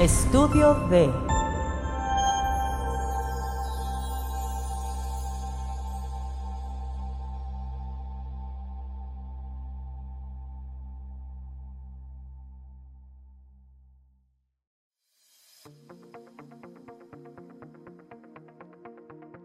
[0.00, 1.12] Estudio D.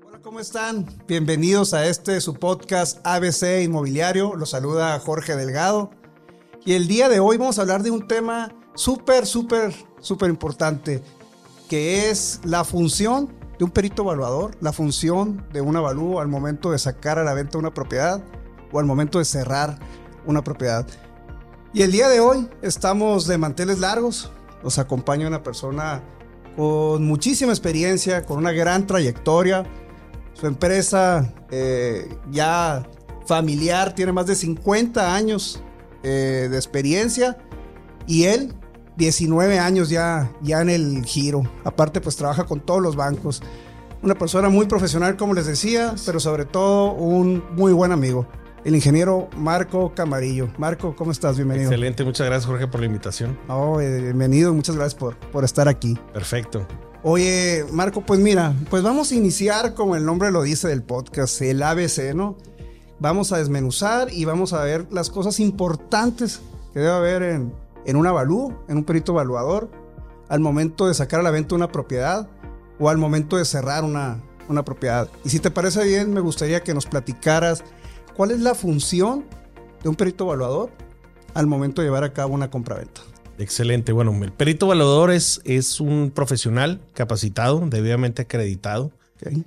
[0.05, 0.85] Hola, ¿cómo están?
[1.05, 4.37] Bienvenidos a este su podcast ABC Inmobiliario.
[4.37, 5.91] Los saluda Jorge Delgado.
[6.63, 9.73] Y el día de hoy vamos a hablar de un tema súper, súper,
[10.05, 11.01] súper importante,
[11.67, 16.71] que es la función de un perito evaluador, la función de un avalúo al momento
[16.71, 18.23] de sacar a la venta una propiedad
[18.71, 19.79] o al momento de cerrar
[20.25, 20.85] una propiedad.
[21.73, 24.31] Y el día de hoy estamos de manteles largos.
[24.63, 26.03] Nos acompaña una persona
[26.55, 29.65] con muchísima experiencia, con una gran trayectoria.
[30.33, 32.87] Su empresa eh, ya
[33.25, 35.61] familiar tiene más de 50 años
[36.03, 37.37] eh, de experiencia
[38.05, 38.53] y él
[38.97, 41.43] 19 años ya, ya en el giro.
[41.63, 43.41] Aparte pues trabaja con todos los bancos.
[44.01, 48.27] Una persona muy profesional como les decía, pero sobre todo un muy buen amigo.
[48.63, 50.49] El ingeniero Marco Camarillo.
[50.57, 51.35] Marco, ¿cómo estás?
[51.35, 51.69] Bienvenido.
[51.69, 53.37] Excelente, muchas gracias Jorge por la invitación.
[53.47, 55.97] Oh, eh, bienvenido, muchas gracias por, por estar aquí.
[56.13, 56.65] Perfecto.
[57.03, 61.39] Oye, Marco, pues mira, pues vamos a iniciar como el nombre lo dice del podcast,
[61.43, 62.37] el ABC, ¿no?
[62.97, 66.41] Vamos a desmenuzar y vamos a ver las cosas importantes
[66.73, 67.53] que debe haber en,
[67.85, 69.69] en un avalúo, en un perito evaluador,
[70.29, 72.27] al momento de sacar a la venta una propiedad
[72.79, 75.09] o al momento de cerrar una, una propiedad.
[75.23, 77.63] Y si te parece bien, me gustaría que nos platicaras
[78.15, 79.25] cuál es la función
[79.83, 80.71] de un perito evaluador
[81.33, 83.01] al momento de llevar a cabo una compraventa.
[83.37, 83.91] Excelente.
[83.91, 88.91] Bueno, el perito evaluador es, es un profesional capacitado, debidamente acreditado.
[89.17, 89.45] Okay.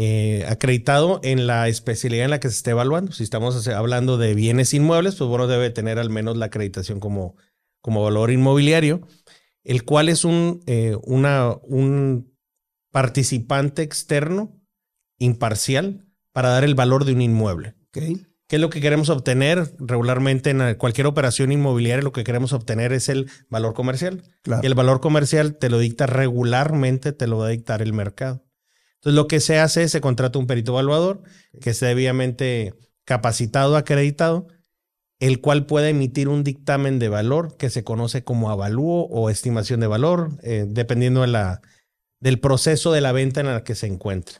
[0.00, 3.10] Eh, acreditado en la especialidad en la que se esté evaluando.
[3.10, 7.34] Si estamos hablando de bienes inmuebles, pues bueno, debe tener al menos la acreditación como,
[7.80, 9.06] como valor inmobiliario,
[9.64, 12.34] el cual es un, eh, una, un
[12.90, 14.60] participante externo
[15.18, 17.74] imparcial para dar el valor de un inmueble.
[17.88, 18.22] Okay.
[18.48, 22.02] ¿Qué es lo que queremos obtener regularmente en cualquier operación inmobiliaria?
[22.02, 24.22] Lo que queremos obtener es el valor comercial.
[24.42, 24.62] Claro.
[24.62, 28.46] Y el valor comercial te lo dicta regularmente, te lo va a dictar el mercado.
[28.94, 31.22] Entonces, lo que se hace es se contrata un perito evaluador
[31.60, 32.74] que esté debidamente
[33.04, 34.48] capacitado, acreditado,
[35.20, 39.80] el cual puede emitir un dictamen de valor que se conoce como avalúo o estimación
[39.80, 41.60] de valor, eh, dependiendo de la,
[42.20, 44.36] del proceso de la venta en el que se encuentre.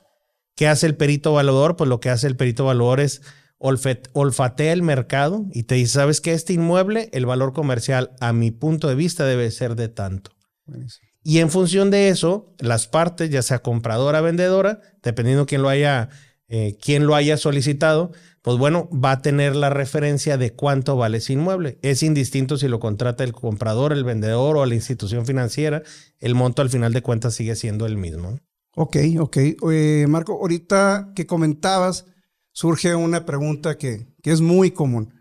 [0.54, 1.76] ¿Qué hace el perito evaluador?
[1.76, 3.22] Pues lo que hace el perito evaluador es
[3.60, 6.32] olfatea el mercado y te dice, ¿sabes qué?
[6.32, 10.30] Este inmueble, el valor comercial, a mi punto de vista, debe ser de tanto.
[10.64, 11.08] Buenísimo.
[11.24, 16.08] Y en función de eso, las partes, ya sea compradora, vendedora, dependiendo quién lo haya,
[16.48, 21.18] eh, quién lo haya solicitado, pues bueno, va a tener la referencia de cuánto vale
[21.18, 21.78] ese inmueble.
[21.82, 25.82] Es indistinto si lo contrata el comprador, el vendedor o la institución financiera,
[26.18, 28.38] el monto al final de cuentas sigue siendo el mismo.
[28.74, 29.36] Ok, ok.
[29.70, 32.06] Eh, Marco, ahorita que comentabas,
[32.52, 35.12] surge una pregunta que, que, es muy común.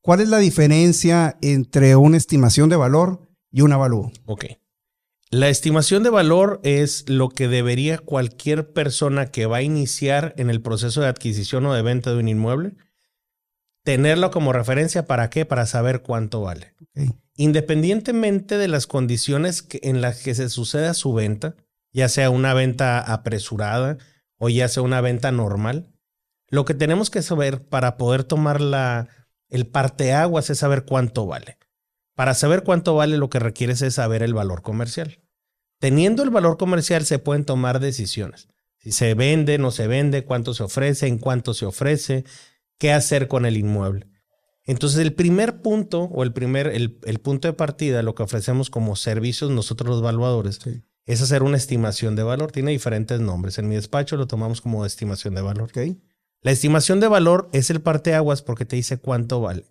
[0.00, 4.12] ¿Cuál es la diferencia entre una estimación de valor y un avalúo?
[4.26, 4.44] Ok.
[5.30, 10.50] La estimación de valor es lo que debería cualquier persona que va a iniciar en
[10.50, 12.74] el proceso de adquisición o de venta de un inmueble
[13.84, 15.06] tenerlo como referencia.
[15.06, 15.44] ¿Para qué?
[15.44, 16.74] Para saber cuánto vale.
[16.90, 17.10] Okay.
[17.36, 21.54] Independientemente de las condiciones que, en las que se suceda su venta,
[21.92, 23.98] ya sea una venta apresurada
[24.38, 25.92] o ya sea una venta normal,
[26.48, 29.08] lo que tenemos que saber para poder tomar la,
[29.48, 31.58] el parteaguas es saber cuánto vale.
[32.14, 35.20] Para saber cuánto vale lo que requieres es saber el valor comercial.
[35.80, 38.48] Teniendo el valor comercial se pueden tomar decisiones.
[38.78, 42.24] Si se vende, no se vende, cuánto se ofrece, en cuánto se ofrece,
[42.78, 44.06] qué hacer con el inmueble.
[44.64, 48.70] Entonces el primer punto o el primer, el, el punto de partida, lo que ofrecemos
[48.70, 50.82] como servicios nosotros los evaluadores, Sí.
[51.04, 52.50] es hacer una estimación de valor.
[52.52, 53.58] Tiene diferentes nombres.
[53.58, 55.70] En mi despacho lo tomamos como estimación de valor.
[55.70, 55.96] Ok.
[56.40, 59.64] La estimación de valor es el parteaguas porque te dice cuánto vale.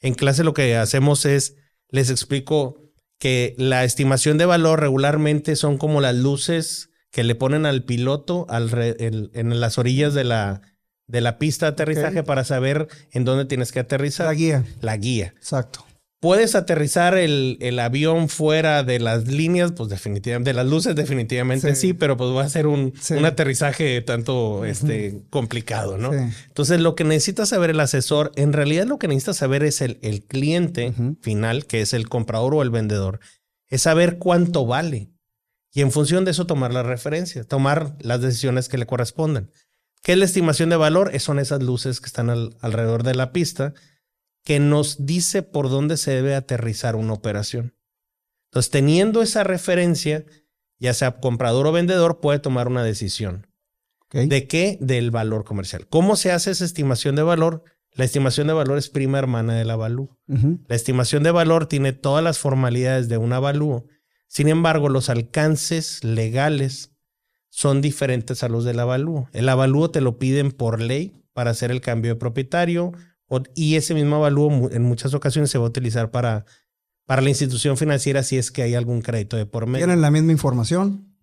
[0.00, 1.56] En clase lo que hacemos es,
[1.90, 2.76] les explico
[3.18, 8.46] que la estimación de valor regularmente son como las luces que le ponen al piloto
[8.48, 10.62] al re- el- en las orillas de la,
[11.06, 14.26] de la pista de aterrizaje para saber en dónde tienes que aterrizar.
[14.26, 14.64] La guía.
[14.80, 15.34] La guía.
[15.36, 15.84] Exacto.
[16.20, 19.72] ¿Puedes aterrizar el, el avión fuera de las líneas?
[19.72, 21.88] Pues definitivamente, de las luces definitivamente Sí.
[21.88, 23.14] sí, pero pues va a ser un, Sí.
[23.14, 26.12] un aterrizaje tanto este, complicado, ¿no?
[26.12, 26.18] Sí.
[26.48, 29.98] Entonces lo que necesita saber el asesor, en realidad lo que necesita saber es el,
[30.02, 33.20] el cliente final, que es el comprador o el vendedor,
[33.68, 35.10] es saber cuánto vale.
[35.72, 39.52] Y en función de eso tomar la referencia, tomar las decisiones que le correspondan.
[40.02, 41.12] ¿Qué es la estimación de valor?
[41.14, 43.72] Es- Son esas luces que están al- alrededor de la pista
[44.44, 47.74] que nos dice por dónde se debe aterrizar una operación.
[48.50, 50.24] Entonces, teniendo esa referencia,
[50.78, 53.46] ya sea comprador o vendedor, puede tomar una decisión.
[54.12, 54.76] ¿De qué?
[54.80, 55.86] Del valor comercial.
[55.88, 57.62] ¿Cómo se hace esa estimación de valor?
[57.92, 60.18] La estimación de valor es prima hermana del avalúo.
[60.26, 63.86] La estimación de valor tiene todas las formalidades de un avalúo.
[64.26, 66.92] Sin embargo, los alcances legales
[67.50, 69.28] son diferentes a los del avalúo.
[69.32, 72.92] El avalúo te lo piden por ley para hacer el cambio de propietario
[73.54, 76.46] y ese mismo avalúo en muchas ocasiones se va a utilizar para,
[77.06, 79.86] para la institución financiera si es que hay algún crédito de por medio.
[79.86, 81.14] ¿Tienen la misma información?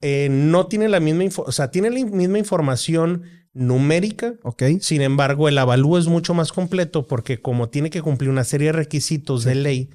[0.00, 3.22] Eh, no tienen la misma, o sea, tienen la misma información
[3.52, 4.34] numérica.
[4.42, 4.62] Ok.
[4.80, 8.68] Sin embargo, el avalúo es mucho más completo porque como tiene que cumplir una serie
[8.68, 9.90] de requisitos de ley,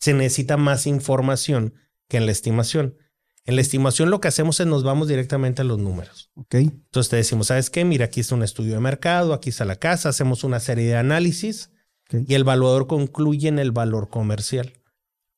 [0.00, 1.74] se necesita más información
[2.08, 2.96] que en la estimación.
[3.48, 6.30] En la estimación lo que hacemos es nos vamos directamente a los números.
[6.34, 6.56] Ok.
[6.56, 7.82] Entonces te decimos, ¿sabes qué?
[7.82, 10.96] Mira, aquí está un estudio de mercado, aquí está la casa, hacemos una serie de
[10.96, 11.70] análisis
[12.10, 14.74] y el valuador concluye en el valor comercial.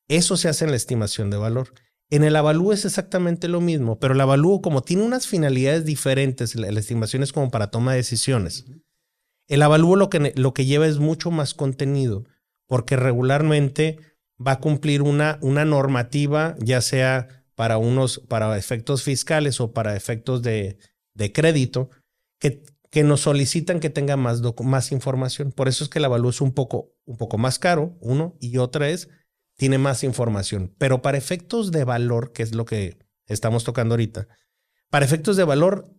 [0.09, 1.73] Eso se hace en la estimación de valor.
[2.11, 6.57] En el avalúo es exactamente lo mismo, pero el avalúo como tiene unas finalidades diferentes,
[6.57, 8.65] la, estimación es como para toma de decisiones.
[9.47, 12.25] El avalúo lo que, lo que lleva es mucho más contenido,
[12.67, 14.01] porque regularmente
[14.45, 19.95] va a cumplir una, una normativa, ya sea para unos, para efectos fiscales o para
[19.95, 20.79] efectos de,
[21.13, 21.91] de crédito,
[22.39, 25.53] que, que, nos solicitan que tenga más, más información.
[25.53, 28.57] Por eso es que el avalúo es un poco, un poco más caro, uno, y
[28.57, 29.11] otra es,
[29.59, 30.75] tiene más información.
[30.79, 32.97] Pero para efectos de valor, que es lo que
[33.27, 34.27] estamos tocando ahorita,
[34.89, 35.95] para efectos de valor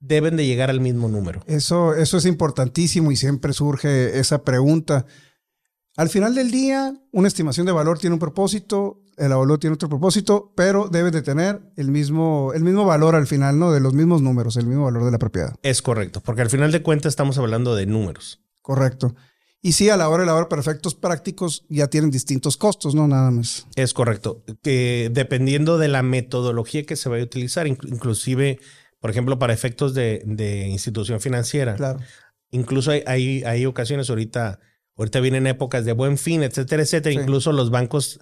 [0.00, 1.42] deben de llegar al mismo número.
[1.44, 5.04] Eso, eso es importantísimo y siempre surge esa pregunta.
[5.98, 9.88] Al final del día, una estimación de valor tiene un propósito, el avalúo tiene otro
[9.88, 13.72] propósito, pero debe de tener el mismo, el mismo valor al final, ¿no?
[13.72, 15.54] De los mismos números, el mismo valor de la propiedad.
[15.62, 18.40] Es correcto, porque al final de cuentas estamos hablando de números.
[18.62, 19.14] Correcto.
[19.60, 22.94] Y sí, a la hora de la hora, para efectos prácticos, ya tienen distintos costos,
[22.94, 23.08] ¿no?
[23.08, 23.66] Nada más.
[23.74, 24.44] Es correcto.
[24.62, 28.60] Que dependiendo de la metodología que se vaya a utilizar, inclusive,
[29.00, 31.74] por ejemplo, para efectos de, institución financiera.
[31.74, 31.98] Claro.
[32.50, 34.60] Incluso hay, hay ocasiones ahorita
[34.98, 37.14] Ahorita vienen épocas de buen fin, etcétera, etcétera.
[37.14, 38.18] Incluso los bancos,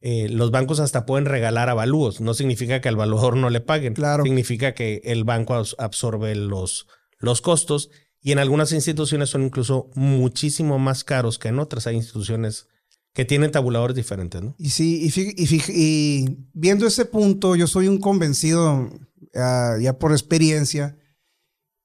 [0.00, 2.20] eh, los bancos hasta pueden regalar avalúos.
[2.20, 3.94] No significa que al valuador no le paguen.
[3.94, 4.24] Claro.
[4.24, 6.86] Significa que el banco absorbe los,
[7.18, 7.90] los costos.
[8.22, 11.86] Y en algunas instituciones son incluso muchísimo más caros que en otras.
[11.86, 12.66] Hay instituciones
[13.12, 14.54] que tienen tabuladores diferentes, ¿no?
[14.58, 18.90] Y sí, y, y viendo ese punto, yo soy un convencido,
[19.34, 20.96] ah, ya por experiencia,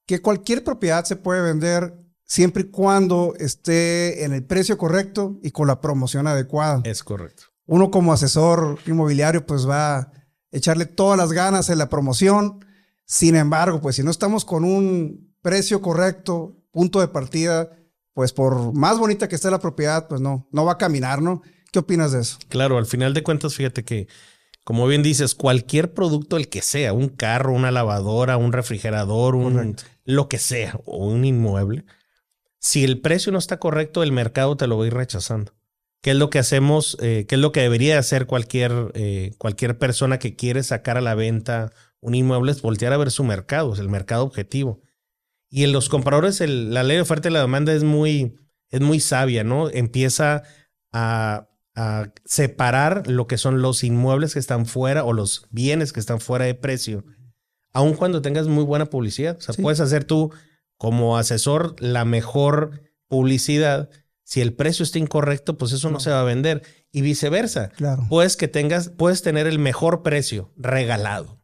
[0.05, 1.95] que cualquier propiedad se puede vender
[2.25, 6.81] siempre y cuando esté en el precio correcto y con la promoción adecuada.
[6.83, 7.54] Es correcto.
[7.65, 10.11] Uno como asesor inmobiliario pues va a
[10.51, 12.63] echarle todas las ganas en la promoción.
[13.05, 17.69] Sin embargo, pues si no estamos con un precio correcto, punto de partida,
[18.13, 21.41] pues por más bonita que esté la propiedad, pues no, no va a caminar, ¿no?
[21.71, 22.37] ¿Qué opinas de eso?
[22.47, 24.07] Claro, al final de cuentas, fíjate que,
[24.63, 29.75] como bien dices, cualquier producto, el que sea, un carro, una lavadora, un refrigerador, un,
[30.05, 31.85] lo que sea, o un inmueble,
[32.59, 35.53] si el precio no está correcto, el mercado te lo va a ir rechazando.
[36.05, 36.97] ¿Qué es lo que hacemos?
[37.01, 41.01] Eh, ¿Qué es lo que debería hacer cualquier, eh, cualquier persona que quiere sacar a
[41.01, 42.51] la venta un inmueble?
[42.51, 44.83] Es voltear a ver su mercado, es el mercado objetivo.
[45.49, 48.35] Y en los compradores, la ley de oferta y la demanda es muy,
[48.69, 49.67] es muy sabia, ¿no?
[49.71, 50.43] Empieza
[50.93, 51.49] a,
[52.23, 56.45] separar lo que son los inmuebles que están fuera o los bienes que están fuera
[56.45, 57.03] de precio,
[57.73, 59.37] aun cuando tengas muy buena publicidad.
[59.37, 60.31] O sea, puedes hacer tú
[60.77, 63.89] como asesor la mejor publicidad.
[64.25, 66.63] Si el precio está incorrecto, pues eso no, se va a vender.
[66.91, 67.69] Y viceversa.
[67.69, 68.07] Claro.
[68.09, 71.39] Puedes que tengas, puedes tener el mejor precio regalado.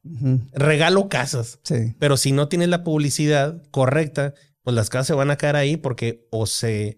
[0.51, 1.59] Regalo casas.
[1.63, 1.95] Sí.
[1.99, 4.33] Pero si no tienes la publicidad correcta,
[4.63, 6.97] pues las casas se van a caer ahí porque o se,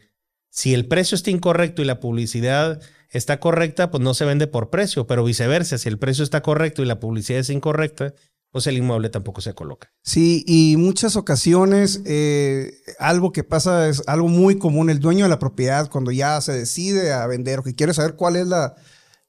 [0.49, 4.69] si el precio está incorrecto y la publicidad está correcta, pues no se vende por
[4.69, 5.05] precio.
[5.05, 8.13] Pero viceversa, si el precio está correcto y la publicidad es incorrecta,
[8.53, 9.91] pues el inmueble tampoco se coloca.
[10.03, 15.29] Sí, y muchas ocasiones eh, algo que pasa es algo muy común, el dueño de
[15.29, 18.75] la propiedad cuando ya se decide a vender o que quiere saber cuál es la,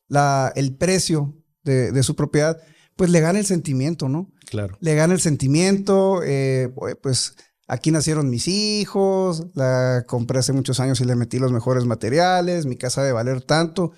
[0.09, 2.61] la el precio de, su propiedad,
[2.97, 4.31] pues le gana el sentimiento, ¿no?
[4.47, 4.77] Claro.
[4.81, 6.71] Le gana el sentimiento, eh,
[7.03, 7.35] pues
[7.67, 12.67] aquí nacieron mis hijos, la compré hace muchos años y le metí los mejores materiales,
[12.67, 13.93] mi casa de valer tanto.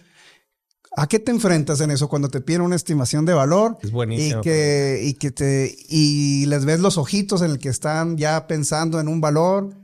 [0.98, 3.76] ¿A qué te enfrentas en eso cuando te piden una estimación de valor?
[3.82, 4.40] Es buenísimo.
[4.40, 8.46] Y que, y que te, y les ves los ojitos en el que están ya
[8.46, 9.76] pensando en un valor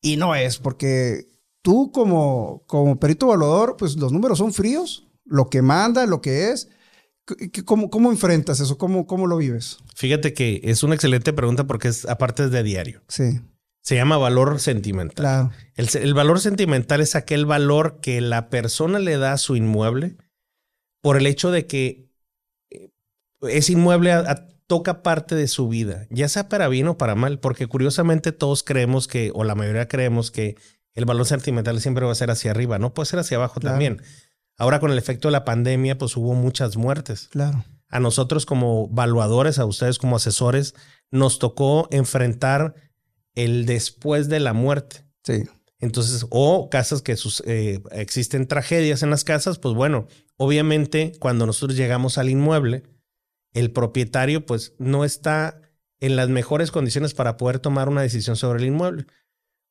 [0.00, 1.28] y no es, porque
[1.62, 6.50] tú como, como perito evaluador, pues los números son fríos, lo que manda, lo que
[6.50, 6.68] es.
[7.64, 8.78] ¿Cómo, cómo enfrentas eso?
[8.78, 9.78] ¿Cómo, ¿Cómo lo vives?
[9.96, 13.02] Fíjate que es una excelente pregunta porque es aparte de diario.
[13.08, 13.40] Sí.
[13.86, 15.52] Se llama valor sentimental.
[15.76, 20.16] El, valor sentimental es aquel valor que la persona le da a su inmueble
[21.00, 22.10] por el hecho de que
[22.70, 22.90] eh,
[23.42, 24.12] ese inmueble
[24.66, 28.64] toca parte de su vida, ya sea para bien o para mal, porque curiosamente todos
[28.64, 30.56] creemos que, o la mayoría creemos que
[30.94, 34.02] el valor sentimental siempre va a ser hacia arriba, no puede ser hacia abajo también.
[34.58, 37.28] Ahora con el efecto de la pandemia, pues hubo muchas muertes.
[37.28, 37.64] Claro.
[37.88, 40.74] A nosotros como valuadores, a ustedes como asesores,
[41.12, 42.74] nos tocó enfrentar
[43.36, 45.04] el después de la muerte.
[45.22, 45.44] Sí.
[45.78, 47.14] Entonces, o casas que
[47.44, 52.82] eh, existen tragedias en las casas, pues bueno, obviamente cuando nosotros llegamos al inmueble,
[53.52, 55.60] el propietario pues no está
[56.00, 59.06] en las mejores condiciones para poder tomar una decisión sobre el inmueble.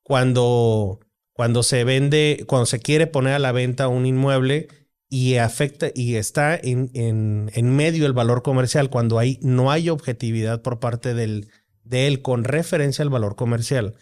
[0.04, 1.00] Cuando,
[1.34, 4.68] cuando se vende, cuando se quiere poner a la venta un inmueble
[5.10, 9.90] y afecta y está en, en, en medio del valor comercial, cuando hay, no hay
[9.90, 11.48] objetividad por parte del,
[11.86, 13.96] de él con referencia al valor comercial,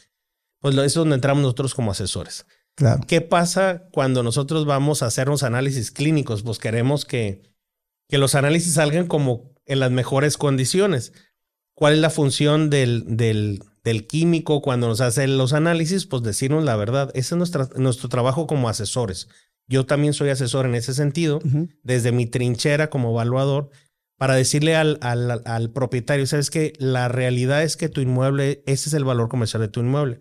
[0.60, 2.46] pues eso es donde entramos nosotros como asesores.
[2.76, 3.04] Claro.
[3.08, 6.42] ¿Qué pasa cuando nosotros vamos a hacernos análisis clínicos?
[6.42, 7.44] Pues queremos que,
[8.10, 11.14] que los análisis salgan como en las mejores condiciones.
[11.76, 16.06] ¿Cuál es la función del, del, del químico cuando nos hace los análisis?
[16.06, 17.12] Pues decirnos la verdad.
[17.14, 19.28] Ese es nuestra, nuestro trabajo como asesores.
[19.68, 21.40] Yo también soy asesor en ese sentido,
[21.84, 23.70] desde mi trinchera como evaluador,
[24.18, 28.90] para decirle al, al, al propietario, sabes que la realidad es que tu inmueble, ese
[28.90, 30.20] es el valor comercial de tu inmueble.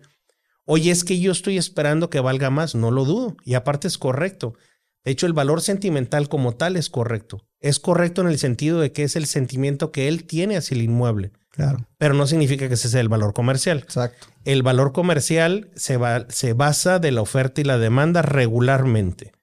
[0.65, 3.35] Oye, es que yo estoy esperando que valga más, no lo dudo.
[3.43, 4.55] Y aparte es correcto.
[5.03, 7.45] De hecho, el valor sentimental como tal es correcto.
[7.59, 10.81] Es correcto en el sentido de que es el sentimiento que él tiene hacia el
[10.81, 11.33] inmueble.
[11.49, 11.87] Claro.
[11.97, 13.79] Pero no significa que ese sea el valor comercial.
[13.79, 14.27] Exacto.
[14.45, 19.33] El valor comercial se, va, se basa de la oferta y la demanda regularmente.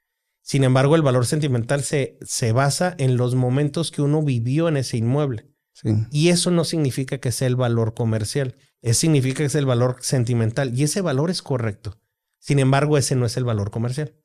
[0.50, 4.78] Sin embargo, el valor sentimental se, se basa en los momentos que uno vivió en
[4.78, 5.47] ese inmueble.
[5.73, 5.90] Sí.
[6.11, 8.57] Y eso no significa que sea el valor comercial.
[8.83, 12.00] Eso significa que es el valor sentimental y ese valor es correcto.
[12.40, 14.16] Sin embargo, ese no es el valor comercial.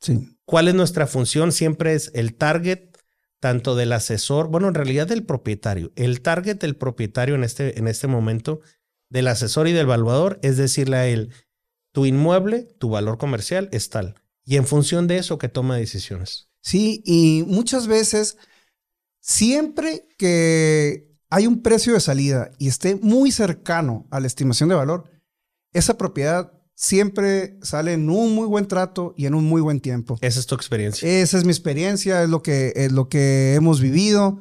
[0.00, 0.38] Sí.
[0.46, 1.52] ¿Cuál es nuestra función?
[1.52, 2.96] Siempre es el target
[3.38, 5.92] tanto del asesor, bueno, en realidad del propietario.
[5.96, 8.62] El target del propietario en este, en este momento,
[9.10, 11.28] del asesor y del evaluador, es decirle a él,
[11.92, 14.14] tu inmueble, tu valor comercial es tal.
[14.44, 16.48] Y en función de eso que toma decisiones.
[16.60, 18.36] Sí, y muchas veces,
[19.20, 24.74] siempre que hay un precio de salida y esté muy cercano a la estimación de
[24.74, 25.10] valor,
[25.72, 30.18] esa propiedad siempre sale en un muy buen trato y en un muy buen tiempo.
[30.20, 31.08] Esa es tu experiencia.
[31.08, 34.40] Esa es mi experiencia, es lo que, es lo que hemos vivido.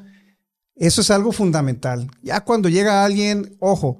[0.75, 2.09] Eso es algo fundamental.
[2.21, 3.99] Ya cuando llega alguien, ojo,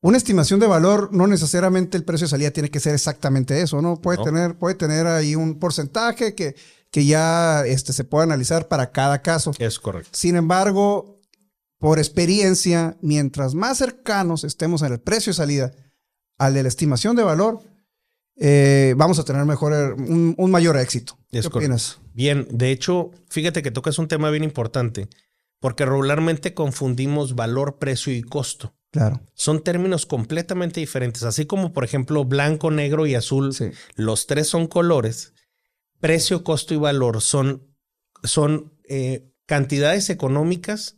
[0.00, 3.82] una estimación de valor, no necesariamente el precio de salida tiene que ser exactamente eso,
[3.82, 4.00] ¿no?
[4.00, 4.24] Puede, No.
[4.24, 6.54] Tener, puede tener ahí un porcentaje que,
[6.90, 9.52] que ya este, se puede analizar para cada caso.
[9.58, 10.10] Es correcto.
[10.12, 11.20] Sin embargo,
[11.78, 15.72] por experiencia, mientras más cercanos estemos en el precio de salida
[16.38, 17.60] al de la estimación de valor,
[18.36, 21.18] eh, vamos a tener mejor, un, un mayor éxito.
[21.32, 21.58] Es ¿Qué correcto.
[21.58, 21.98] opinas?
[22.14, 25.08] Bien, de hecho, fíjate que tocas un tema bien importante,
[25.60, 28.74] porque regularmente confundimos valor, precio y costo.
[28.90, 29.20] Claro.
[29.34, 33.70] Son términos completamente diferentes, así como por ejemplo blanco, negro y azul, Sí.
[33.96, 35.34] los tres son colores.
[36.00, 37.76] Precio, costo y valor son,
[38.22, 40.96] son eh, cantidades económicas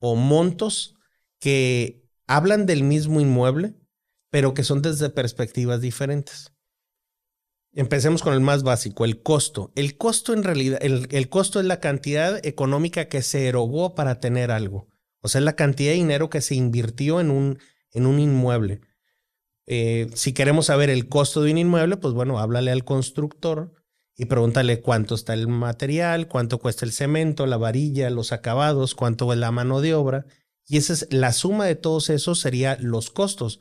[0.00, 0.96] o montos
[1.38, 3.74] que hablan del mismo inmueble,
[4.30, 6.52] pero que son desde perspectivas diferentes.
[7.72, 9.72] Empecemos con el más básico, el costo.
[9.76, 14.18] El costo en realidad, el, el costo es la cantidad económica que se erogó para
[14.20, 14.88] tener algo.
[15.20, 17.58] O sea, es la cantidad de dinero que se invirtió en un,
[17.92, 18.80] en un inmueble.
[19.66, 23.72] Eh, si queremos saber el costo de un inmueble, pues bueno, háblale al constructor
[24.16, 29.32] y pregúntale cuánto está el material, cuánto cuesta el cemento, la varilla, los acabados, cuánto
[29.32, 30.26] es la mano de obra.
[30.66, 33.60] Y esa es la suma de todos esos sería los costos.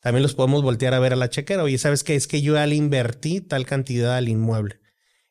[0.00, 1.62] También los podemos voltear a ver a la chequera.
[1.62, 2.14] Oye, ¿sabes qué?
[2.14, 4.80] Es que yo ya le invertí tal cantidad al inmueble.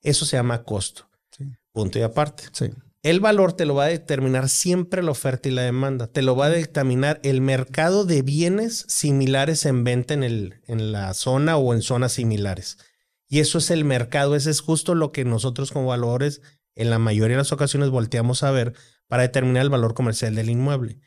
[0.01, 1.09] Eso se llama costo.
[1.31, 1.45] Sí.
[1.71, 2.43] Punto y aparte.
[2.51, 2.69] Sí.
[3.03, 6.07] El valor te lo va a determinar siempre la oferta y la demanda.
[6.07, 10.91] Te lo va a determinar el mercado de bienes similares en venta en, el, en
[10.91, 12.77] la zona o en zonas similares.
[13.27, 14.35] Y eso es el mercado.
[14.35, 16.41] Ese es justo lo que nosotros como valores
[16.75, 18.73] en la mayoría de las ocasiones volteamos a ver
[19.07, 20.99] para determinar el valor comercial del inmueble.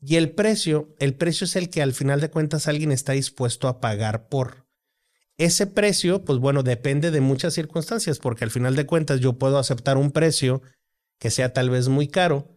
[0.00, 3.68] Y el precio, el precio es el que al final de cuentas alguien está dispuesto
[3.68, 4.68] a pagar por.
[5.36, 9.58] Ese precio, pues bueno, depende de muchas circunstancias, porque al final de cuentas yo puedo
[9.58, 10.62] aceptar un precio
[11.18, 12.48] que sea tal vez muy caro,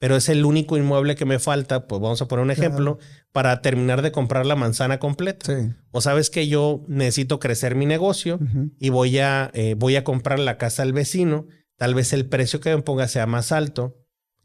[0.00, 2.98] pero es el único inmueble que me falta, pues vamos a poner un ejemplo,
[3.32, 5.44] para terminar de comprar la manzana completa.
[5.46, 5.74] Sí.
[5.90, 8.40] O sabes que yo necesito crecer mi negocio
[8.78, 11.46] y voy a, eh, voy a comprar la casa al vecino,
[11.76, 13.98] tal vez el precio que me ponga sea más alto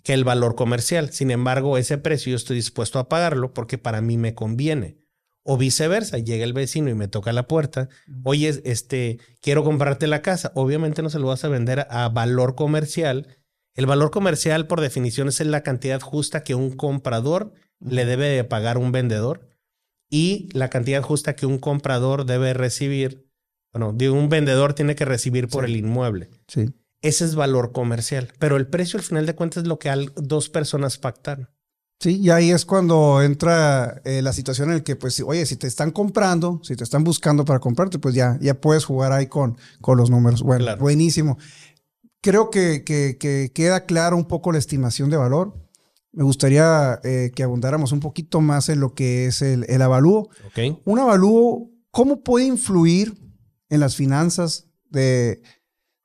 [0.03, 1.11] que el valor comercial.
[1.11, 4.97] Sin embargo, ese precio yo estoy dispuesto a pagarlo porque para mí me conviene.
[5.41, 7.87] O viceversa, llega el vecino y me toca la puerta.
[8.23, 10.51] Oye, este, quiero comprarte la casa.
[10.55, 13.27] Obviamente no se lo vas a vender a valor comercial
[13.75, 18.43] El valor comercial, por definición, es la cantidad justa que un comprador le debe de
[18.45, 19.49] pagar a un vendedor
[20.09, 23.29] y la cantidad justa que un comprador debe recibir,
[23.73, 26.29] bueno, de un vendedor tiene que recibir por el inmueble.
[26.47, 26.73] Sí.
[27.01, 28.31] Ese es valor comercial.
[28.39, 31.49] Pero el precio, al final de cuentas, es lo que dos personas pactan.
[31.99, 35.55] Sí, y ahí es cuando entra eh, la situación en la que, pues, oye, si
[35.55, 39.27] te están comprando, si te están buscando para comprarte, pues ya, ya puedes jugar ahí
[39.27, 40.41] con, con los números.
[40.41, 41.37] Bueno, buenísimo.
[42.25, 45.53] Creo que, que, queda claro un poco la estimación de valor.
[46.11, 50.29] Me gustaría eh, que abundáramos un poquito más en lo que es el, el avalúo.
[50.47, 50.75] Okay.
[50.85, 53.13] Un avalúo, ¿cómo puede influir
[53.69, 55.41] en las finanzas de,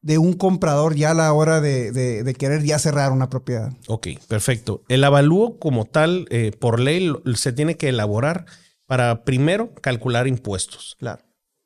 [0.03, 3.73] de un comprador ya a la hora de, querer ya cerrar una propiedad.
[3.87, 4.83] Ok, perfecto.
[4.89, 8.47] El avalúo como tal, eh, por ley, se tiene que elaborar
[8.87, 10.97] para primero calcular impuestos.
[10.99, 11.23] Claro.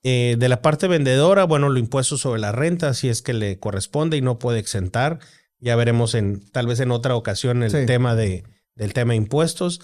[0.06, 3.58] Eh, de la parte vendedora, bueno, lo impuesto sobre la renta, si es que le
[3.58, 5.18] corresponde y no puede exentar.
[5.58, 8.44] Ya veremos en, tal vez en otra ocasión el tema de,
[8.74, 9.80] del tema de impuestos.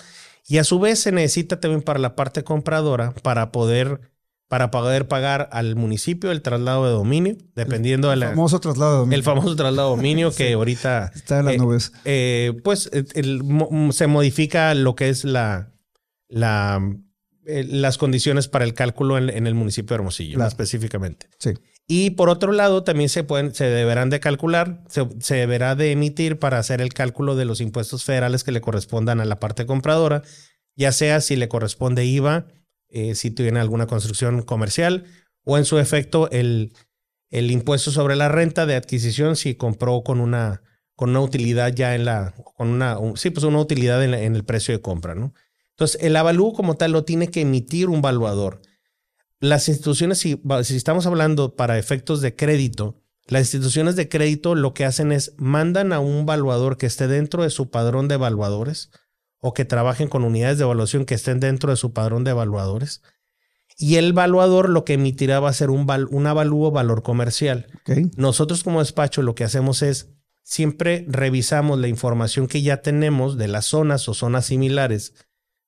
[0.46, 4.10] Y a su vez se necesita también para la parte compradora para poder
[4.50, 8.26] para poder pagar al municipio el traslado de dominio, dependiendo de la...
[8.26, 9.16] El famoso traslado de dominio.
[9.16, 11.12] El famoso traslado de dominio que ahorita...
[11.14, 11.92] Está en las eh, nubes.
[12.04, 12.90] Eh, pues
[13.92, 15.70] se modifica lo que es la...
[16.28, 16.82] la
[17.46, 21.28] eh, las condiciones para el cálculo en, el municipio de Hermosillo, específicamente.
[21.38, 21.54] Sí.
[21.86, 25.92] Y por otro lado, también se, pueden, se deberán de calcular, se, se, deberá de
[25.92, 29.66] emitir para hacer el cálculo de los impuestos federales que le correspondan a la parte
[29.66, 30.22] compradora,
[30.76, 32.46] ya sea si le corresponde IVA,
[32.92, 35.04] eh, si tiene alguna construcción comercial
[35.44, 36.72] o en su efecto el,
[37.30, 40.62] el impuesto sobre la renta de adquisición si compró con una,
[40.96, 44.74] con una utilidad ya en la, con una, sí, pues una utilidad en, el precio
[44.74, 45.32] de compra, ¿no?
[45.80, 48.60] Entonces, el avalúo como tal lo tiene que emitir un valuador.
[49.38, 54.74] Las instituciones, si, si estamos hablando para efectos de crédito, las instituciones de crédito lo
[54.74, 58.90] que hacen es mandan a un valuador que esté dentro de su padrón de evaluadores
[59.38, 63.00] o que trabajen con unidades de evaluación que estén dentro de su padrón de evaluadores.
[63.78, 67.68] Y el evaluador lo que emitirá va a ser un, un avalúo valor comercial.
[68.18, 70.10] Nosotros como despacho lo que hacemos es
[70.42, 75.14] siempre revisamos la información que ya tenemos de las zonas o zonas similares,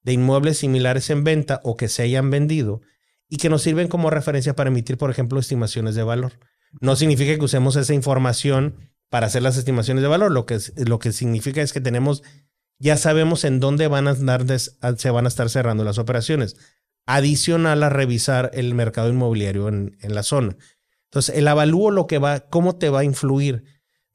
[0.03, 2.81] de inmuebles similares en venta o que se hayan vendido
[3.29, 6.33] y que nos sirven como referencia para emitir, por ejemplo, estimaciones de valor.
[6.81, 8.77] No significa que usemos esa información
[9.09, 12.23] para hacer las estimaciones de valor, lo que, lo que significa es que tenemos
[12.83, 16.57] ya sabemos en dónde van a andar se van a estar cerrando las operaciones.
[17.07, 20.57] Adicional a revisar el mercado inmobiliario en, la zona.
[21.05, 23.63] Entonces, el avalúo lo que va, cómo te va a influir.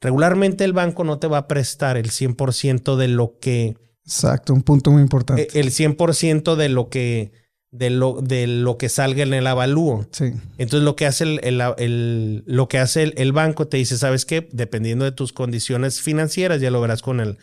[0.02, 3.78] Regularmente el banco no te va a prestar el 100% de lo que...
[4.08, 5.48] Exacto, un punto muy importante.
[5.52, 7.30] El 100% de lo que
[7.70, 10.06] de lo, de lo que salga en el avalúo.
[10.10, 10.32] Sí.
[10.56, 14.48] Entonces lo que hace el, lo que hace el, banco te dice, ¿sabes qué?
[14.50, 17.36] Dependiendo de tus condiciones financieras, ya lo verás con el,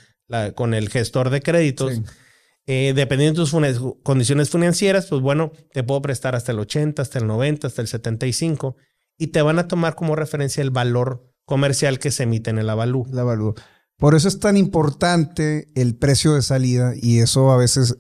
[0.56, 2.02] con el gestor de créditos.
[2.66, 7.20] Eh, dependiendo de tus condiciones financieras, pues bueno, te puedo prestar hasta el 80, hasta
[7.20, 8.76] el 90, hasta el 75
[9.20, 12.72] y te van a tomar como referencia el valor comercial que se emite en el
[12.72, 13.06] avalú.
[13.12, 13.54] El avalú.
[13.98, 17.98] Por eso es tan importante el precio de salida y eso a veces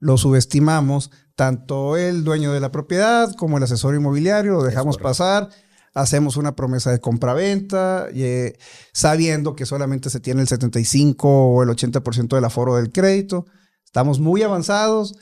[0.00, 5.50] lo subestimamos, tanto el dueño de la propiedad como el asesor inmobiliario, lo dejamos pasar
[5.94, 8.58] hacemos una promesa de compra-venta, eh,
[8.92, 13.46] sabiendo que solamente se tiene el 75 o el 80% del aforo del crédito.
[13.84, 15.14] Estamos muy avanzados,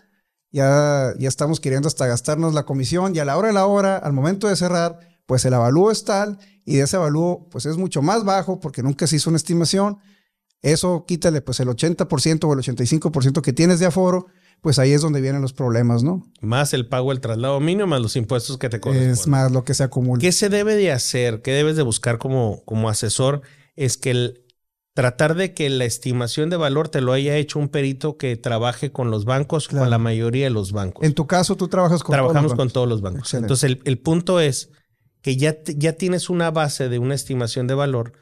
[0.51, 3.99] ya, ya estamos queriendo hasta gastarnos la comisión y a la hora de la hora,
[3.99, 7.77] al momento de cerrar, pues el avalúo es tal y de ese avalúo pues es
[7.77, 9.99] mucho más bajo porque nunca se hizo una estimación.
[10.63, 14.27] Eso quítale pues el 80% o el 85% que tienes de aforo
[14.63, 16.25] pues ahí es donde vienen los problemas, ¿no?
[16.41, 19.13] Más el pago del traslado mínimo, más los impuestos que te corresponden.
[19.13, 20.21] Es más lo que se acumula.
[20.21, 21.43] ¿Qué se debe de hacer?
[21.43, 23.43] ¿Qué debes de buscar como, como asesor?
[23.75, 24.45] Es que el,
[24.95, 28.93] tratar de que la estimación de valor te lo haya hecho un perito que trabaje
[28.93, 31.05] con los bancos, con la mayoría de los bancos.
[31.05, 33.35] En tu caso, tú trabajas con Trabajamos todos los con todos los bancos.
[33.35, 34.71] Entonces, el, punto es
[35.23, 38.13] que ya, ya tienes una base de una estimación de valor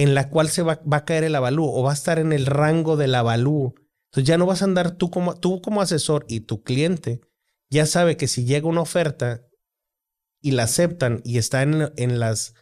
[0.00, 2.32] en la cual se va, va a caer el avalúo o va a estar en
[2.32, 3.74] el rango del avalúo
[4.10, 7.20] entonces ya no vas a andar tú como, tú como asesor y tu cliente
[7.70, 9.46] ya sabe que si llega una oferta
[10.42, 12.54] y la aceptan y está en, en las,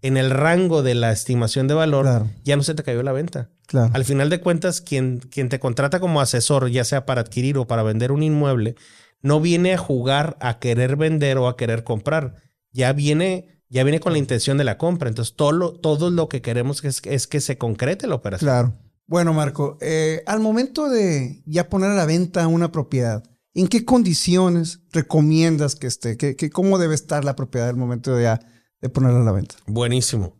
[0.00, 3.50] en el rango de la estimación de valor, ya no se te cayó la venta.
[3.66, 3.90] Claro.
[3.94, 7.66] Al final de cuentas, quien, quien te contrata como asesor, ya sea para adquirir o
[7.66, 8.76] para vender un inmueble,
[9.20, 12.36] no viene a jugar a querer vender o a querer comprar.
[12.70, 15.08] Ya viene, ya viene con la intención de la compra.
[15.08, 18.46] Entonces, todo lo, todo lo que queremos es, es que se concrete la operación.
[18.46, 18.74] Claro.
[19.06, 23.86] Bueno, Marco, eh, al momento de ya poner a la venta una propiedad, ¿en qué
[23.86, 26.18] condiciones recomiendas que esté?
[26.18, 28.40] ¿Qué, cómo debe estar la propiedad al momento de, ya,
[28.82, 29.54] de ponerla a la venta?
[29.66, 30.38] Buenísimo.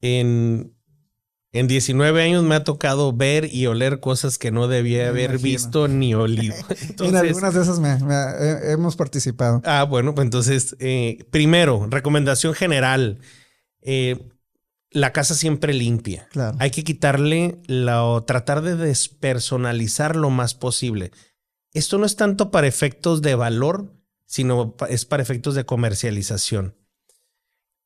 [0.00, 0.72] En,
[1.52, 5.88] En 19 años me ha tocado ver y oler cosas que no debía haber visto
[5.88, 6.54] ni olido.
[7.00, 7.80] en algunas de esas
[8.64, 9.60] hemos participado.
[9.64, 13.18] Ah, bueno, pues entonces, eh, primero, recomendación general.
[13.82, 14.28] Eh,
[14.92, 16.28] la casa siempre limpia.
[16.30, 16.56] Claro.
[16.60, 21.10] Hay que quitarle la, o tratar de despersonalizar lo más posible.
[21.72, 23.92] Esto no es tanto para efectos de valor,
[24.24, 26.76] sino es para efectos de comercialización.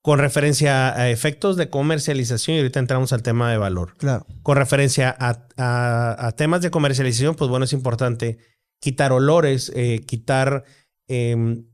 [0.05, 3.95] Con referencia a efectos de comercialización, y ahorita entramos al tema de valor.
[3.97, 4.27] Claro.
[4.43, 8.37] Con referencia a, temas de comercialización, pues bueno, es importante
[8.81, 10.65] quitar olores, eh, quitar
[11.09, 11.65] em,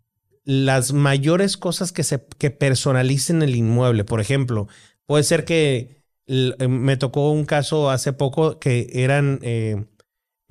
[0.44, 4.04] las mayores cosas que, se, que personalicen el inmueble.
[4.04, 4.68] Por ejemplo,
[5.06, 9.86] puede ser que me tocó un caso hace poco que eran eh,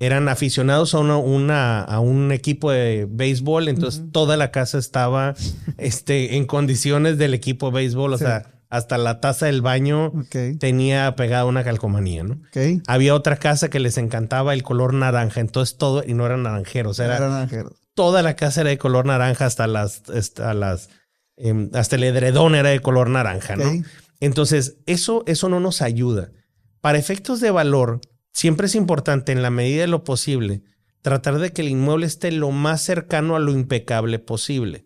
[0.00, 5.34] eran aficionados a, una, a un equipo de béisbol, entonces toda la casa estaba
[5.78, 10.12] este, en condiciones del equipo de béisbol, o sea, hasta la taza del baño
[10.58, 12.40] tenía pegada una calcomanía, ¿no?
[12.86, 16.98] Había otra casa que les encantaba el color naranja, entonces todo, y no eran naranjeros,
[16.98, 17.46] era,
[17.94, 20.88] toda la casa era de color naranja, hasta las, hasta las,
[21.36, 23.70] em, hasta el edredón era de color naranja, ¿no?
[24.20, 26.30] Entonces, eso, eso no nos ayuda.
[26.80, 28.00] Para efectos de valor,
[28.32, 30.62] Siempre es importante, en la medida de lo posible,
[31.02, 34.84] tratar de que el inmueble esté lo más cercano a lo impecable posible.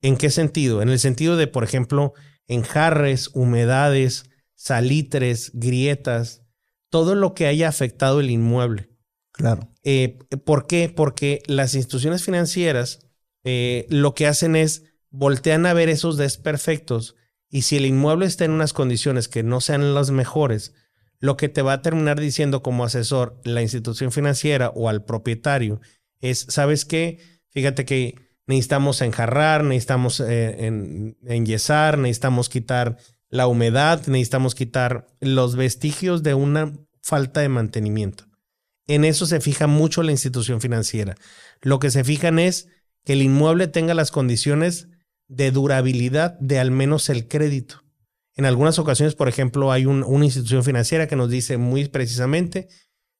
[0.00, 0.82] ¿En qué sentido?
[0.82, 2.14] En el sentido de, por ejemplo,
[2.48, 6.42] enjarres, humedades, salitres, grietas,
[6.88, 8.90] todo lo que haya afectado el inmueble.
[9.32, 9.72] Claro.
[9.82, 10.88] Eh, ¿Por qué?
[10.88, 13.00] Porque las instituciones financieras
[13.44, 17.16] eh, lo que hacen es voltean a ver esos desperfectos
[17.48, 20.74] y si el inmueble está en unas condiciones que no sean las mejores,
[21.22, 25.80] lo que te va a terminar diciendo como asesor la institución financiera o al propietario
[26.20, 27.20] es, ¿sabes qué?
[27.50, 28.16] Fíjate que
[28.48, 36.72] necesitamos enjarrar, necesitamos eh, enyesar, necesitamos quitar la humedad, necesitamos quitar los vestigios de una
[37.00, 38.24] falta de mantenimiento.
[38.88, 41.14] En eso se fija mucho la institución financiera.
[41.60, 42.66] Lo que se fijan es
[43.04, 44.88] que el inmueble tenga las condiciones
[45.28, 47.84] de durabilidad de al menos el crédito.
[48.34, 52.68] En algunas ocasiones, por ejemplo, hay una institución financiera que nos dice muy precisamente,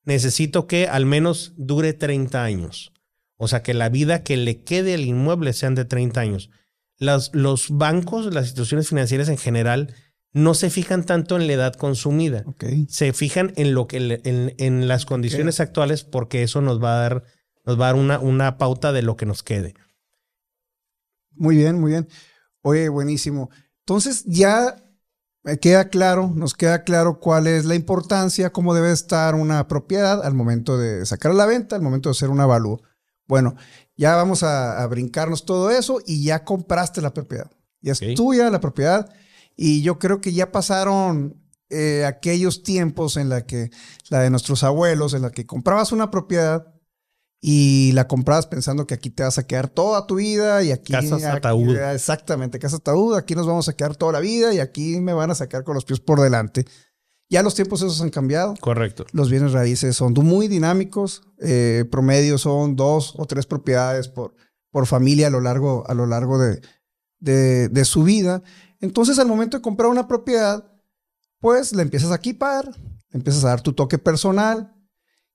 [0.05, 2.92] necesito que al menos dure 30 años.
[3.37, 6.51] O sea, que la vida que le quede al inmueble sean de 30 años.
[6.96, 9.94] Las, los bancos, las instituciones financieras en general,
[10.33, 12.44] no se fijan tanto en la edad consumida.
[12.88, 17.25] Se fijan en lo que en, las condiciones actuales porque eso nos va a dar,
[17.66, 19.75] nos va a dar una, una pauta de lo que nos quede.
[21.33, 22.09] Muy bien, muy bien.
[22.62, 23.51] Oye, buenísimo.
[23.81, 24.77] Entonces ya
[25.43, 30.25] me queda claro, nos queda claro cuál es la importancia, cómo debe estar una propiedad
[30.25, 32.81] al momento de sacar a la venta, al momento de hacer un avalúo.
[33.27, 33.57] Bueno,
[33.97, 37.51] ya vamos a, brincarnos todo eso y ya compraste la propiedad.
[37.81, 39.13] Ya es tuya la propiedad
[39.57, 43.71] y yo creo que ya pasaron eh, aquellos tiempos en la que,
[44.11, 46.73] la de nuestros abuelos, en la que comprabas una propiedad
[47.45, 50.93] y la comprabas pensando que aquí te vas a quedar toda tu vida y aquí...
[50.93, 51.77] Casas ataúd.
[51.77, 55.33] Exactamente, casa ataúd, aquí nos vamos a quedar toda la vida y aquí me van
[55.33, 56.65] a sacar con los pies por delante.
[57.29, 58.55] Ya los tiempos esos han cambiado.
[58.61, 59.07] Correcto.
[59.13, 64.37] Los bienes raíces son muy dinámicos, eh, promedio son dos o tres propiedades por,
[64.71, 66.61] por familia a lo largo, a lo largo de,
[67.19, 68.45] de, de su vida.
[68.79, 70.71] Entonces al momento de comprar una propiedad,
[71.41, 72.71] pues la empiezas a equipar,
[73.11, 74.77] empiezas a dar tu toque personal.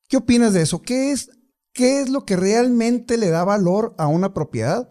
[0.07, 0.81] ¿Qué opinas de eso?
[0.81, 1.31] ¿Qué es
[1.77, 4.89] ¿Qué es lo que realmente le da valor a una propiedad?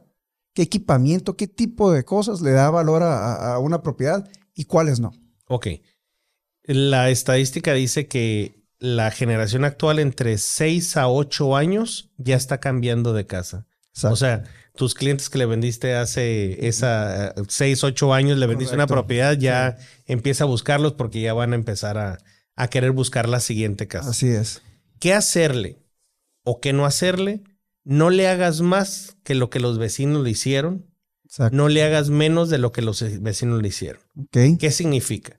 [0.54, 5.10] ¿Qué equipamiento, qué tipo de cosas le da valor a, una propiedad y cuáles no?
[5.48, 5.66] Ok.
[6.62, 13.12] La estadística dice que la generación actual entre 6 a 8 años ya está cambiando
[13.14, 13.66] de casa.
[14.04, 14.44] O sea,
[14.76, 19.76] tus clientes que le vendiste hace esa 6, 8 años, le vendiste una propiedad, ya
[20.04, 22.18] empieza a buscarlos porque ya van a empezar a,
[22.54, 24.10] a querer buscar la siguiente casa.
[24.10, 24.62] Así es.
[25.00, 25.84] ¿Qué hacerle?
[26.46, 27.42] O qué no hacerle,
[27.84, 30.86] no le hagas más que lo que los vecinos le hicieron,
[31.50, 34.00] no le hagas menos de lo que los vecinos le hicieron.
[34.30, 35.38] ¿Qué significa?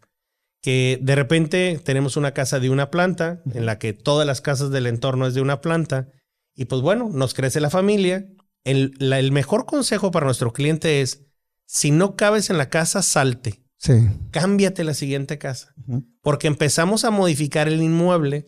[0.61, 4.69] Que de repente tenemos una casa de una planta, en la que todas las casas
[4.69, 6.09] del entorno es de una planta,
[6.53, 8.27] y pues bueno, nos crece la familia.
[8.65, 11.25] El, el mejor consejo para nuestro cliente es,
[11.65, 13.63] si no cabes en la casa, salte.
[13.77, 13.93] Sí.
[14.31, 15.73] Cámbiate la siguiente casa.
[16.21, 18.45] Porque empezamos a modificar el inmueble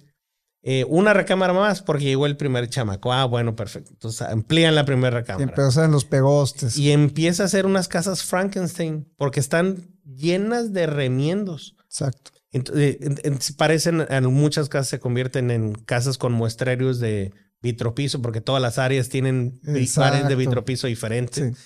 [0.62, 3.14] eh, una recámara más porque llegó el primer chamaco.
[3.14, 3.92] Ah, bueno, perfecto.
[3.92, 5.46] Entonces amplían la primera recámara.
[5.46, 6.78] Y empiezan los pegostes.
[6.78, 11.76] Y empieza a hacer unas casas Frankenstein porque están llenas de remiendos.
[11.86, 12.32] Exacto.
[12.52, 18.62] Entonces, parecen, en muchas casas se convierten en casas con muestrarios de vitropiso porque todas
[18.62, 19.62] las áreas tienen
[19.96, 21.58] paredes de vitropiso diferentes.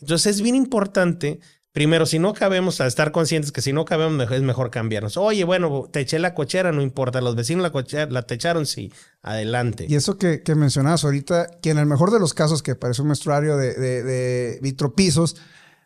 [0.00, 1.40] Entonces es bien importante
[1.78, 5.16] primero, si no cabemos, a estar conscientes que si no cabemos, es mejor cambiarnos.
[5.16, 7.20] Oye, bueno, te eché la cochera, no importa.
[7.20, 9.86] Los vecinos la, cochera, la te echaron, sí, adelante.
[9.88, 13.02] Y eso que, que mencionabas ahorita, que en el mejor de los casos, que parece
[13.02, 15.36] un menstruario de, de, de vitropisos,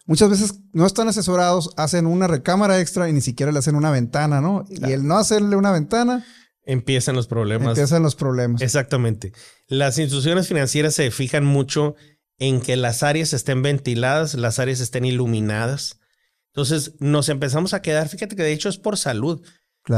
[0.07, 3.91] muchas veces no están asesorados, hacen una recámara extra y ni siquiera le hacen una
[3.91, 4.65] ventana, ¿no?
[4.71, 6.25] Y el no hacerle una ventana.
[6.65, 7.69] Empiezan los problemas.
[7.69, 8.63] Empiezan los problemas.
[8.63, 9.35] Exactamente.
[9.67, 11.97] Las instituciones financieras se fijan mucho
[12.43, 16.01] en que las áreas estén ventiladas, las áreas estén iluminadas.
[16.49, 19.47] Entonces nos empezamos a quedar, fíjate que de hecho es por salud.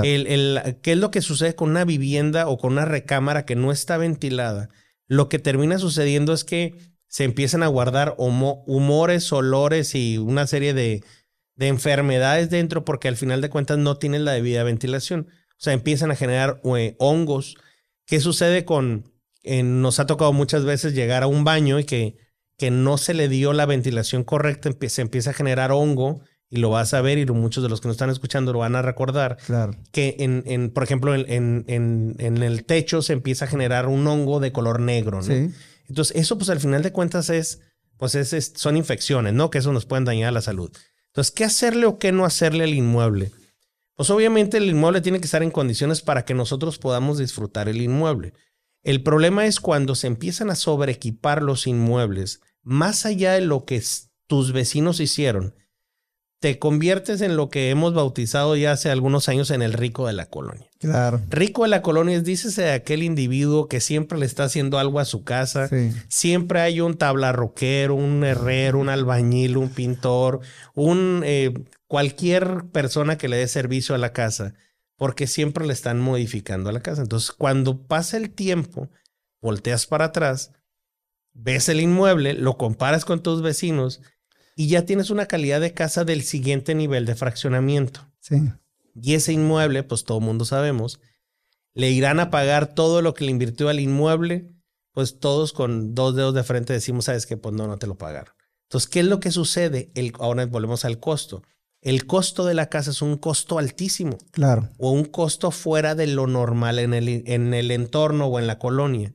[0.03, 3.57] El, el, ¿Qué es lo que sucede con una vivienda o con una recámara que
[3.57, 4.69] no está ventilada?
[5.07, 6.75] Lo que termina sucediendo es que
[7.07, 11.03] se empiezan a guardar humores, olores y una serie de,
[11.55, 15.29] de enfermedades dentro porque al final de cuentas no tienen la debida ventilación.
[15.53, 17.57] O sea, empiezan a generar eh, hongos.
[18.05, 19.11] ¿Qué sucede con...
[19.43, 22.23] nos ha tocado muchas veces llegar a un baño y que,
[22.57, 26.71] que no se le dio la ventilación correcta, se empieza a generar hongo y lo
[26.71, 29.39] vas a ver y muchos de los que nos están escuchando lo van a recordar.
[29.45, 29.75] Claro.
[29.91, 34.07] Que en, en por ejemplo, en, en, en, el techo se empieza a generar un
[34.07, 35.25] hongo de color negro, ¿no?
[35.25, 35.51] Sí.
[35.89, 37.61] Entonces, eso pues al final de cuentas es,
[37.97, 39.51] pues es, son infecciones, ¿no?
[39.51, 40.71] Que eso nos pueden dañar la salud.
[41.09, 43.33] Entonces, ¿qué hacerle o qué no hacerle al inmueble?
[43.97, 47.81] Pues obviamente el inmueble tiene que estar en condiciones para que nosotros podamos disfrutar el
[47.81, 48.33] inmueble.
[48.85, 53.83] El problema es cuando se empiezan a sobreequipar los inmuebles, más allá de lo que
[54.27, 55.55] tus vecinos hicieron,
[56.45, 60.13] te conviertes en lo que hemos bautizado ya hace algunos años en el rico de
[60.13, 60.69] la colonia.
[60.79, 61.23] Claro.
[61.31, 65.01] Rico de la colonia es, dícese de aquel individuo que siempre le está haciendo algo
[65.01, 65.71] a su casa.
[66.09, 70.41] Siempre hay un tablarroquero, un herrero, un albañil, un pintor,
[70.75, 71.55] un eh,
[71.87, 74.53] cualquier persona que le dé servicio a la casa,
[74.97, 77.03] porque siempre le están modificando a la casa.
[77.03, 78.91] Entonces, cuando pasa el tiempo,
[79.41, 80.53] volteas para atrás,
[81.33, 84.01] ves el inmueble, lo comparas con tus vecinos
[84.57, 88.09] y ya tienes una calidad de casa del siguiente nivel de fraccionamiento.
[88.21, 88.37] Sí.
[88.95, 91.01] Y ese inmueble, pues todo mundo sabemos,
[91.75, 94.53] le irán a pagar todo lo que le invirtió al inmueble,
[94.93, 97.99] pues todos con dos dedos de frente decimos, sabes que pues no, no te lo
[97.99, 98.35] pagaron.
[98.69, 99.91] Entonces, ¿qué es lo que sucede?
[99.95, 101.43] El, ahora volvemos al costo.
[101.85, 104.17] El costo de la casa es un costo altísimo.
[104.31, 104.71] Claro.
[104.79, 108.59] O un costo fuera de lo normal en el, en el entorno o en la
[108.59, 109.13] colonia.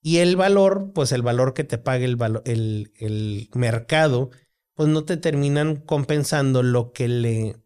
[0.00, 4.30] Y el valor, pues el valor que te pague el, el, el mercado,
[4.74, 7.56] pues no te terminan compensando lo que le,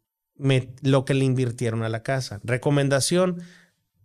[0.83, 2.41] lo que le invirtieron a la casa.
[2.43, 3.41] Recomendación,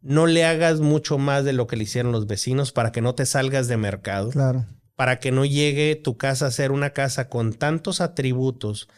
[0.04, 3.16] no le hagas mucho más de lo que le hicieron los vecinos para que no
[3.16, 4.30] te salgas de mercado.
[4.30, 4.68] Claro.
[4.96, 8.90] Para que no llegue tu casa a ser una casa con tantos atributos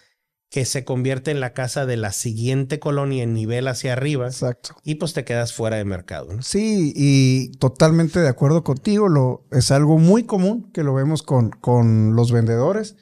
[0.52, 4.28] que se convierte en la casa de la siguiente colonia en nivel hacia arriba.
[4.28, 4.76] Exacto.
[4.84, 6.40] Y pues te quedas fuera de mercado.
[6.44, 9.10] Sí, y totalmente de acuerdo contigo.
[9.10, 12.98] Lo, es algo muy común que lo vemos con, con los vendedores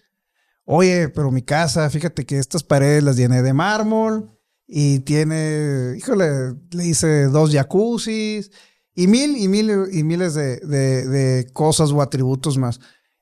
[0.72, 4.30] Oye, pero mi casa, fíjate que estas paredes las llené de mármol
[4.68, 8.52] y tiene, híjole, le hice dos jacuzzis
[8.94, 12.80] y mil y mil y miles de, cosas o atributos más.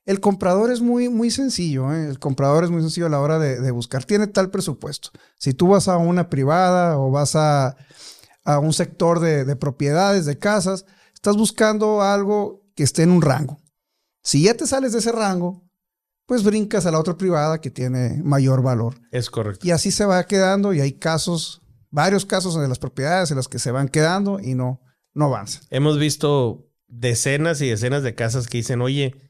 [0.07, 2.07] El comprador es muy, muy sencillo, ¿eh?
[2.07, 4.03] el comprador es muy sencillo a la hora de, buscar.
[4.03, 5.11] Tiene tal presupuesto.
[5.37, 7.75] Si tú vas a una privada o vas a,
[8.43, 13.59] a un sector de propiedades, de casas, estás buscando algo que esté en un rango.
[14.23, 15.67] Si ya te sales de ese rango,
[16.27, 18.95] pues brincas a la otra privada que tiene mayor valor.
[19.11, 19.65] Es correcto.
[19.65, 23.47] Y así se va quedando y hay casos, varios casos de las propiedades en las
[23.47, 24.81] que se van quedando y no,
[25.13, 25.63] no avanzan.
[25.69, 29.26] Hemos visto decenas y decenas de casas que dicen, oye,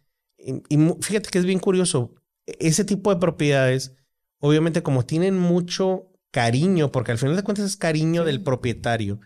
[0.47, 3.95] y, fíjate que es bien curioso, ese tipo de propiedades,
[4.39, 9.19] obviamente como tienen mucho cariño, porque al final de cuentas es cariño del propietario,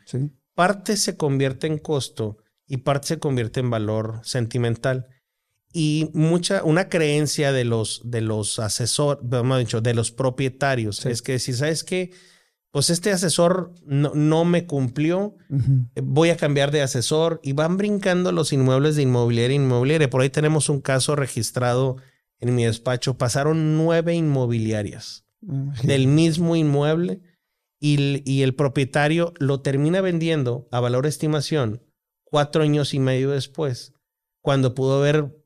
[0.56, 5.08] parte se convierte en costo y parte se convierte en valor sentimental.
[5.74, 11.54] Y mucha, una creencia de los, de los asesores, de los propietarios, es que si
[11.54, 12.12] sabes que,
[12.72, 15.36] pues este asesor no, no me cumplió,
[16.02, 20.10] voy a cambiar de asesor y van brincando los inmuebles de inmobiliaria inmobiliaria.
[20.10, 21.98] Por ahí tenemos un caso registrado
[22.40, 25.26] en mi despacho, pasaron nueve inmobiliarias
[25.84, 27.22] del mismo inmueble
[27.80, 31.82] y, y el propietario lo termina vendiendo a valor estimación
[32.24, 33.94] cuatro años y medio después,
[34.42, 35.38] cuando pudo haber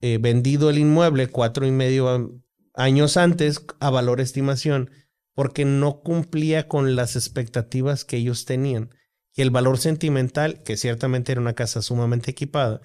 [0.00, 2.40] eh, vendido el inmueble cuatro y medio
[2.74, 4.90] años antes a valor estimación
[5.34, 8.90] porque no cumplía con las expectativas que ellos tenían.
[9.34, 12.80] Y el valor sentimental, que ciertamente era una casa sumamente equipada,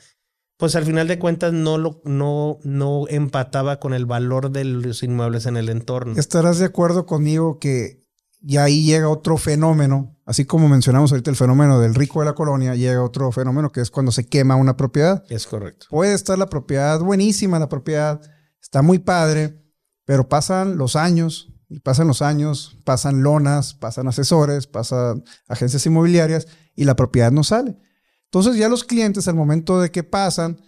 [0.58, 5.04] pues al final de cuentas no, lo, no, no empataba con el valor de los
[5.04, 6.18] inmuebles en el entorno.
[6.18, 8.08] Estarás de acuerdo conmigo que
[8.42, 12.36] y ahí llega otro fenómeno, así como mencionamos ahorita el fenómeno del rico de la
[12.36, 15.24] colonia, llega otro fenómeno que es cuando se quema una propiedad.
[15.30, 15.88] Es correcto.
[15.90, 18.22] Puede estar la propiedad buenísima, la propiedad
[18.62, 19.62] está muy padre,
[20.06, 26.48] pero pasan los años, y pasan los años, pasan lonas, pasan asesores, pasan agencias inmobiliarias
[26.76, 27.78] y la propiedad no sale.
[28.26, 30.62] Entonces ya los clientes al momento de que pasan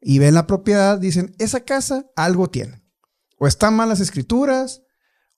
[0.00, 2.82] y ven la propiedad dicen, esa casa algo tiene.
[3.38, 4.82] O están malas escrituras,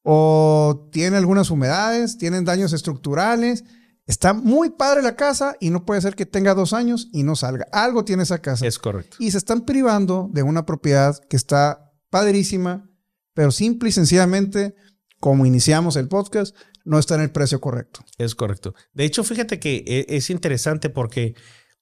[0.08, 3.64] o tiene algunas humedades, tienen daños estructurales.
[4.06, 7.34] Está muy padre la casa y no puede ser que tenga dos años y no
[7.34, 7.66] salga.
[7.72, 8.64] Algo tiene esa casa.
[8.64, 9.16] Es correcto.
[9.18, 12.88] Y se están privando de una propiedad que está padrísima,
[13.36, 14.74] pero simple y sencillamente,
[15.20, 18.00] como iniciamos el podcast, no está en el precio correcto.
[18.16, 18.74] Es correcto.
[18.94, 21.34] De hecho, fíjate que e, es interesante porque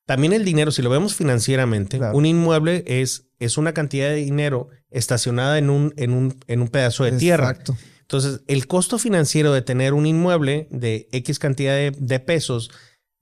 [0.04, 4.68] también el dinero, si lo vemos financieramente, un inmueble es, es una cantidad de dinero
[4.90, 7.50] estacionada en un, en un, en un pedazo de tierra.
[7.50, 7.76] Exacto.
[8.00, 12.72] Entonces, el costo financiero de tener un inmueble de X cantidad de, de pesos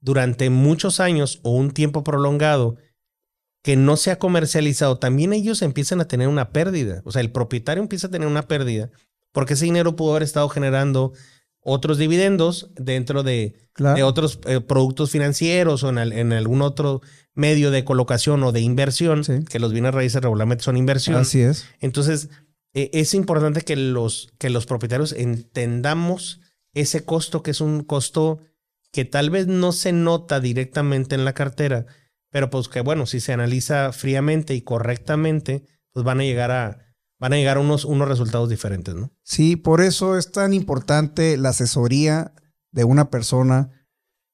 [0.01, 2.77] durante muchos años o un tiempo prolongado
[3.63, 7.01] que no se ha comercializado, también ellos empiezan a tener una pérdida.
[7.05, 8.91] O sea, el propietario empieza a tener una pérdida
[9.31, 11.13] porque ese dinero pudo haber estado generando
[11.61, 17.01] otros dividendos dentro de, de otros eh, productos financieros o en, algún otro
[17.33, 21.15] medio de colocación o de inversión, que los bienes raíces regularmente son inversión.
[21.15, 21.65] Así es.
[21.79, 22.29] Entonces,
[22.73, 26.41] e, es importante que los, que los propietarios entendamos
[26.73, 28.39] ese costo, que es un costo
[28.91, 31.85] que tal vez no se nota directamente en la cartera,
[32.33, 36.79] pero pues que bueno, si se analiza fríamente y correctamente, pues van a llegar a,
[37.19, 39.11] van a llegar unos, unos resultados diferentes, ¿no?
[39.21, 42.33] Sí, por eso es tan importante la asesoría
[42.71, 43.69] de una persona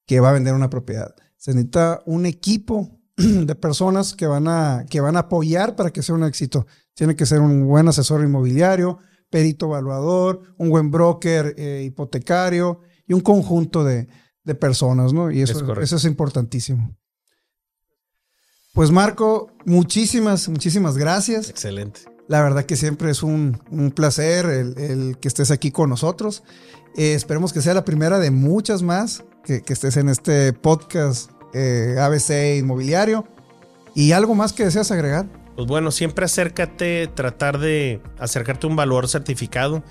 [0.08, 1.14] que va a vender una propiedad.
[1.36, 6.02] Se necesita un equipo de personas que van a, que van a apoyar para que
[6.02, 6.68] sea un éxito.
[6.94, 13.12] Tiene que ser un buen asesor inmobiliario, perito evaluador, un buen broker eh, hipotecario y
[13.12, 14.08] un conjunto de,
[14.60, 15.30] personas, ¿no?
[15.30, 16.98] Y eso eso es importantísimo.
[18.74, 21.50] Pues Marco, muchísimas, muchísimas gracias.
[21.50, 22.02] Excelente.
[22.28, 23.60] La verdad que siempre es un,
[23.96, 26.44] placer el, que estés aquí con nosotros.
[26.96, 31.96] Eh, esperemos que sea la primera de muchas más que, estés en este podcast eh,
[32.00, 33.26] ABC Inmobiliario.
[33.96, 35.26] ¿Y algo más que deseas agregar?
[35.56, 39.84] Pues bueno, siempre acércate, tratar de acercarte a un valor certificado.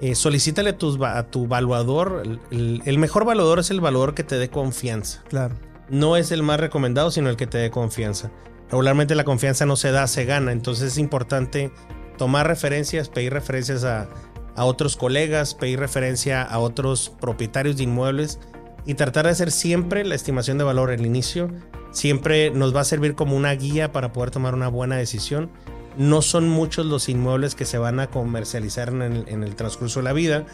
[0.00, 2.22] Eh, solicítale a tu, a tu evaluador.
[2.50, 5.24] El, el, mejor evaluador es el valor que te dé confianza.
[5.28, 5.56] Claro
[5.90, 8.30] no es el más recomendado, sino el que te dé confianza.
[8.70, 10.52] Regularmente la confianza no se da, se gana.
[10.52, 11.72] Entonces es importante
[12.16, 14.08] tomar referencias, pedir referencias a,
[14.56, 18.40] otros colegas, pedir referencia a otros propietarios de inmuebles
[18.84, 21.48] y tratar de hacer siempre la estimación de valor al inicio.
[21.92, 25.48] Siempre nos va a servir como una guía para poder tomar una buena decisión.
[25.96, 30.12] No son muchos los inmuebles que se van a comercializar en el transcurso de la
[30.12, 30.44] vida.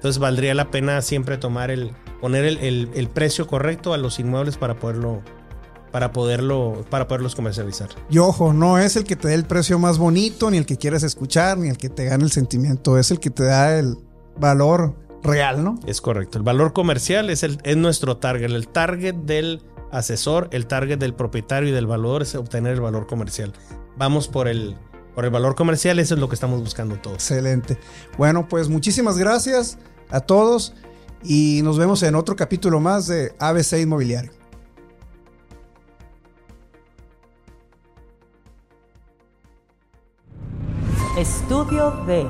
[0.00, 4.78] Entonces valdría la pena siempre tomar el, poner el, precio correcto a los inmuebles para
[4.78, 5.20] poderlo,
[5.92, 7.90] para poderlo, para poderlos comercializar.
[8.08, 10.78] Y ojo, no es el que te dé el precio más bonito, ni el que
[10.78, 13.98] quieres escuchar, ni el que te gane el sentimiento, es el que te da el
[14.38, 15.78] valor real, ¿no?
[15.84, 16.38] Es correcto.
[16.38, 18.52] El valor comercial es, el, es nuestro target.
[18.52, 23.06] El target del asesor, el target del propietario y del valor es obtener el valor
[23.06, 23.52] comercial.
[23.98, 24.78] Vamos por el,
[25.14, 27.16] por el valor comercial, eso es lo que estamos buscando todos.
[27.16, 27.78] Excelente.
[28.16, 29.76] Bueno, pues muchísimas gracias
[30.10, 30.74] a todos
[31.22, 34.32] y nos vemos en otro capítulo más de ABC Inmobiliario.
[41.18, 42.26] Estudio de